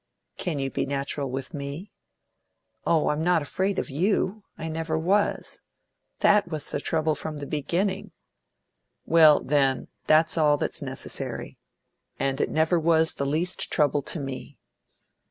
[0.35, 1.91] "Can you be natural with me?"
[2.87, 4.43] "Oh, I'm not afraid of you.
[4.57, 5.59] I never was.
[6.21, 8.11] That was the trouble, from the beginning."
[9.05, 11.59] "Well, then, that's all that's necessary.
[12.17, 14.57] And it never was the least trouble to me!"